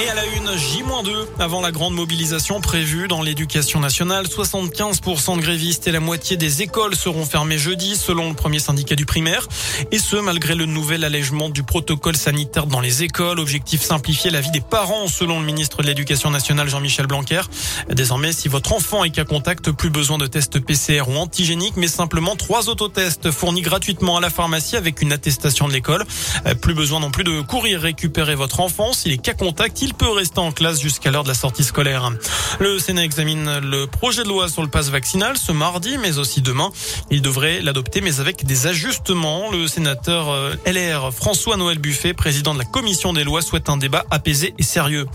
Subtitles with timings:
[0.00, 4.26] Et à la une, J-2 avant la grande mobilisation prévue dans l'éducation nationale.
[4.26, 8.94] 75% de grévistes et la moitié des écoles seront fermées jeudi selon le premier syndicat
[8.94, 9.48] du primaire.
[9.90, 13.40] Et ce, malgré le nouvel allègement du protocole sanitaire dans les écoles.
[13.40, 17.42] Objectif simplifier la vie des parents selon le ministre de l'Éducation nationale Jean-Michel Blanquer.
[17.90, 21.88] Désormais, si votre enfant est qu'à contact, plus besoin de tests PCR ou antigéniques, mais
[21.88, 26.04] simplement trois autotests fournis gratuitement à la pharmacie avec une attestation de l'école.
[26.62, 28.92] Plus besoin non plus de courir récupérer votre enfant.
[28.92, 32.10] S'il est qu'à contact, il peut rester en classe jusqu'à l'heure de la sortie scolaire.
[32.60, 36.42] Le Sénat examine le projet de loi sur le passe vaccinal ce mardi, mais aussi
[36.42, 36.70] demain.
[37.10, 39.50] Il devrait l'adopter, mais avec des ajustements.
[39.50, 44.04] Le sénateur euh, LR François-Noël Buffet, président de la commission des lois, souhaite un débat
[44.10, 45.06] apaisé et sérieux.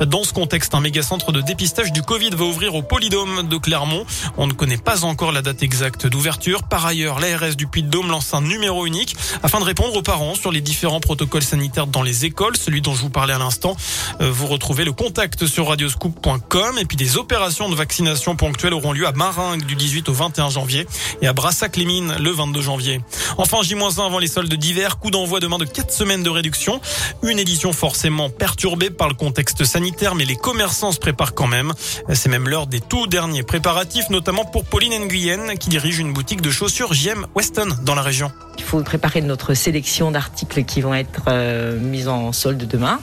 [0.00, 3.56] Dans ce contexte, un méga centre de dépistage du Covid va ouvrir au Polydôme de
[3.56, 4.04] Clermont.
[4.36, 6.62] On ne connaît pas encore la date exacte d'ouverture.
[6.62, 10.52] Par ailleurs, l'ARS du Puy-de-Dôme lance un numéro unique afin de répondre aux parents sur
[10.52, 13.76] les différents protocoles sanitaires dans les écoles, celui dont je vous parlais à l'instant.
[14.20, 18.92] Euh, vous retrouvez le contact sur radioscoop.com et puis des opérations de vaccination ponctuelles auront
[18.92, 20.86] lieu à Maringue du 18 au 21 janvier
[21.20, 23.00] et à Brassac-les-Mines le 22 janvier.
[23.38, 26.80] Enfin, J-1 avant les soldes d'hiver, coup d'envoi demain de 4 semaines de réduction.
[27.22, 31.72] Une édition forcément perturbée par le contexte sanitaire, mais les commerçants se préparent quand même.
[32.12, 36.42] C'est même l'heure des tout derniers préparatifs, notamment pour Pauline Nguyen qui dirige une boutique
[36.42, 38.30] de chaussures JM Weston dans la région.
[38.58, 43.00] Il faut préparer notre sélection d'articles qui vont être euh, mis en solde demain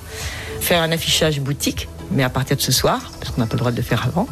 [0.59, 3.59] faire un affichage boutique, mais à partir de ce soir, parce qu'on n'a pas le
[3.59, 4.27] droit de le faire avant,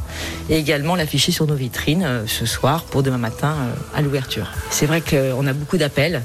[0.49, 4.51] et également l'afficher sur nos vitrines euh, ce soir pour demain matin euh, à l'ouverture.
[4.69, 6.23] C'est vrai qu'on a beaucoup d'appels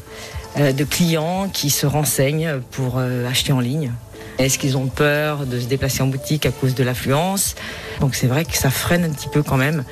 [0.58, 3.92] euh, de clients qui se renseignent pour acheter en ligne.
[4.38, 7.54] Est-ce qu'ils ont peur de se déplacer en boutique à cause de l'affluence?
[8.00, 9.84] Donc c'est vrai que ça freine un petit peu quand même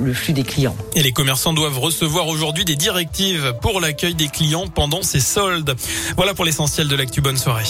[0.00, 0.76] le flux des clients.
[0.94, 5.74] Et les commerçants doivent recevoir aujourd'hui des directives pour l'accueil des clients pendant ces soldes.
[6.16, 7.20] Voilà pour l'essentiel de l'actu.
[7.20, 7.64] Bonne soirée.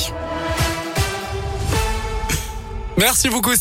[2.98, 3.52] Merci beaucoup.